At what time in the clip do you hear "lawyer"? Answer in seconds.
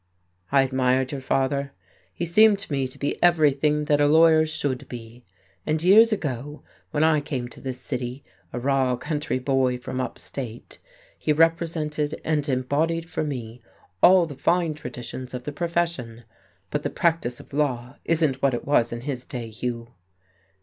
4.07-4.47